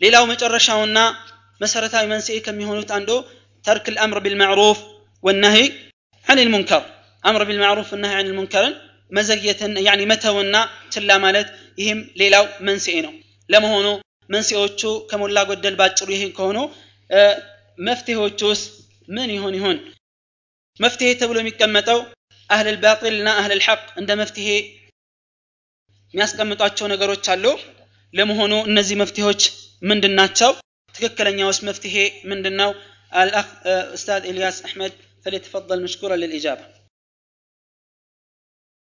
ሌላው 0.00 0.24
መጨረሻውና 0.30 0.98
መሰረታዊ 1.62 2.04
መንስኤ 2.12 2.38
ከሚሆኑት 2.46 2.90
አንዱ 2.96 3.10
ተርክ 3.66 3.86
الامر 3.92 4.16
بالمعروف 4.24 4.78
والنهي 5.26 5.66
عن 6.26 6.38
المنكر 6.44 6.82
امر 7.30 7.42
بالمعروف 7.48 7.88
والنهي 7.92 8.14
عن 8.20 8.26
المنكر 8.30 8.64
መዘግየትን 9.16 9.72
ያኒ 9.86 10.00
መተውና 10.10 10.56
ችላ 10.94 11.10
ማለት 11.24 11.48
ይህም 11.80 12.00
ሌላው 12.20 12.44
መንስኤ 12.68 12.96
ነው 13.06 13.12
ለመሆኑ 13.52 13.86
መንስኤዎቹ 14.30 14.80
ከሞላ 15.10 15.38
ጎደል 15.50 15.74
ባጭሩ 15.80 16.08
ይህ 16.14 16.22
ከሆኑ 16.38 16.58
መፍትሄዎቹ 17.78 18.40
ውስጥ 18.52 18.66
ምን 19.08 19.30
ይሆን 19.36 19.54
ይሆን 19.58 19.78
መፍትሄ 20.80 21.10
ተብሎ 21.20 21.36
የሚቀመጠው 21.42 22.00
አህል 22.50 22.66
ልባጢል 22.74 23.14
እና 23.20 23.28
አህል 23.40 23.52
ልሐቅ 23.60 23.82
እንደ 24.00 24.10
መፍትሄ 24.22 24.48
የሚያስቀምጧቸው 26.14 26.86
ነገሮች 26.94 27.24
አሉ 27.34 27.46
ለመሆኑ 28.14 28.54
እነዚህ 28.70 28.96
መፍትሄዎች 29.02 29.42
ምንድን 29.82 30.14
ናቸው 30.20 30.52
ትክክለኛውስ 30.94 31.58
መፍትሄ 31.68 31.96
ምንድን 32.32 32.54
ነው 32.60 32.70
الأخ 33.12 33.48
أستاذ 33.94 34.22
إلياس 34.22 34.56
أحمد 34.62 34.92
فليتفضل 35.24 35.82
مشكورا 35.82 36.16
للإجابة 36.16 36.64